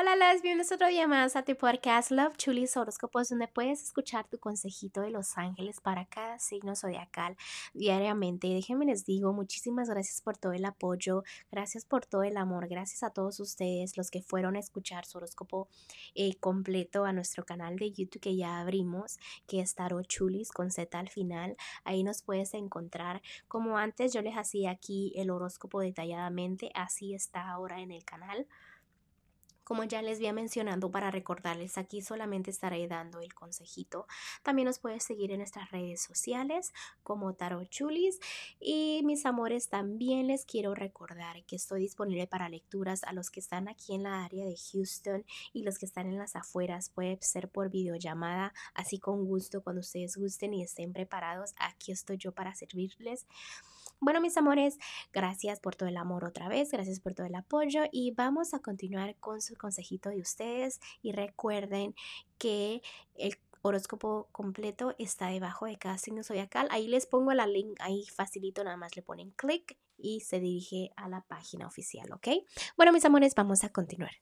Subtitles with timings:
[0.00, 4.28] Hola, las bienvenidos otro día más a tu podcast Love Chulis Horóscopos, donde puedes escuchar
[4.28, 7.36] tu consejito de los ángeles para cada signo zodiacal
[7.74, 8.46] diariamente.
[8.46, 13.02] Déjenme les digo, muchísimas gracias por todo el apoyo, gracias por todo el amor, gracias
[13.02, 15.66] a todos ustedes los que fueron a escuchar su horóscopo
[16.14, 19.18] eh, completo a nuestro canal de YouTube que ya abrimos,
[19.48, 21.56] que es Tarot Chulis con Z al final.
[21.82, 23.20] Ahí nos puedes encontrar.
[23.48, 28.46] Como antes yo les hacía aquí el horóscopo detalladamente, así está ahora en el canal.
[29.68, 34.06] Como ya les había mencionado para recordarles, aquí solamente estaré dando el consejito.
[34.42, 36.72] También nos puedes seguir en nuestras redes sociales
[37.02, 38.18] como Tarot Chulis.
[38.60, 43.40] Y mis amores, también les quiero recordar que estoy disponible para lecturas a los que
[43.40, 46.88] están aquí en la área de Houston y los que están en las afueras.
[46.88, 51.52] Puede ser por videollamada, así con gusto, cuando ustedes gusten y estén preparados.
[51.58, 53.26] Aquí estoy yo para servirles.
[54.00, 54.78] Bueno, mis amores,
[55.12, 58.60] gracias por todo el amor otra vez, gracias por todo el apoyo y vamos a
[58.60, 61.94] continuar con su consejito de ustedes y recuerden
[62.38, 62.80] que
[63.16, 66.68] el horóscopo completo está debajo de cada signo zodiacal.
[66.70, 70.92] Ahí les pongo la link, ahí facilito, nada más le ponen clic y se dirige
[70.96, 72.28] a la página oficial, ¿ok?
[72.76, 74.12] Bueno, mis amores, vamos a continuar.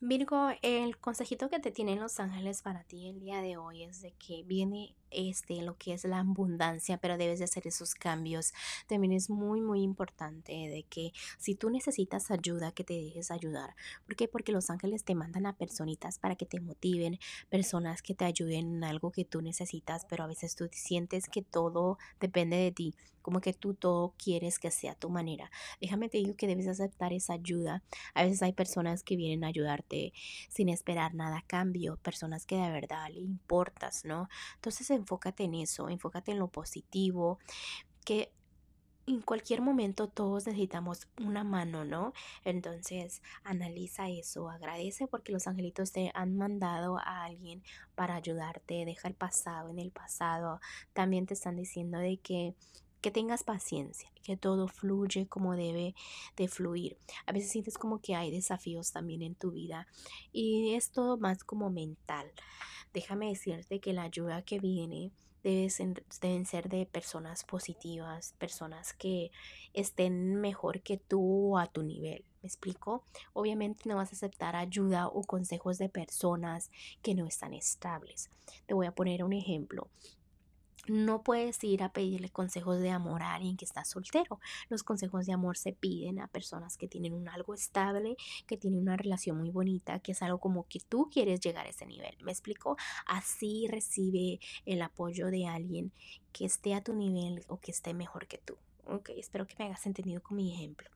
[0.00, 4.00] Virgo, el consejito que te tienen los ángeles para ti el día de hoy es
[4.00, 8.52] de que viene este lo que es la abundancia, pero debes de hacer esos cambios.
[8.86, 13.74] También es muy muy importante de que si tú necesitas ayuda, que te dejes ayudar.
[14.06, 14.28] ¿Por qué?
[14.28, 18.76] Porque los ángeles te mandan a personitas para que te motiven, personas que te ayuden
[18.76, 22.94] en algo que tú necesitas, pero a veces tú sientes que todo depende de ti
[23.28, 25.50] como que tú todo quieres que sea tu manera.
[25.82, 27.82] Déjame te digo que debes aceptar esa ayuda.
[28.14, 30.14] A veces hay personas que vienen a ayudarte
[30.48, 34.30] sin esperar nada a cambio, personas que de verdad le importas, ¿no?
[34.54, 37.38] Entonces enfócate en eso, enfócate en lo positivo,
[38.04, 38.32] que
[39.08, 42.12] en cualquier momento todos necesitamos una mano, ¿no?
[42.44, 47.62] Entonces analiza eso, agradece porque los angelitos te han mandado a alguien
[47.94, 50.60] para ayudarte, deja el pasado en el pasado.
[50.92, 52.54] También te están diciendo de que
[53.00, 55.94] que tengas paciencia, que todo fluye como debe
[56.36, 56.98] de fluir.
[57.26, 59.86] A veces sientes como que hay desafíos también en tu vida
[60.32, 62.30] y es todo más como mental.
[62.92, 69.30] Déjame decirte que la ayuda que viene deben ser de personas positivas, personas que
[69.72, 72.24] estén mejor que tú a tu nivel.
[72.42, 73.04] ¿Me explico?
[73.32, 76.70] Obviamente no vas a aceptar ayuda o consejos de personas
[77.02, 78.30] que no están estables.
[78.66, 79.88] Te voy a poner un ejemplo.
[80.86, 84.40] No puedes ir a pedirle consejos de amor a alguien que está soltero.
[84.68, 88.16] Los consejos de amor se piden a personas que tienen un algo estable,
[88.46, 91.70] que tienen una relación muy bonita, que es algo como que tú quieres llegar a
[91.70, 92.16] ese nivel.
[92.22, 92.76] ¿Me explico?
[93.06, 95.92] Así recibe el apoyo de alguien
[96.32, 98.56] que esté a tu nivel o que esté mejor que tú.
[98.86, 100.88] Ok, espero que me hagas entendido con mi ejemplo.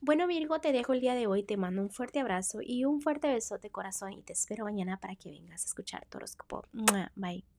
[0.00, 3.00] Bueno Virgo, te dejo el día de hoy, te mando un fuerte abrazo y un
[3.00, 6.64] fuerte besote corazón y te espero mañana para que vengas a escuchar tu horóscopo.
[7.16, 7.48] Bye.